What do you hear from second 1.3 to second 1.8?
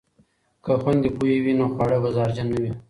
وي نو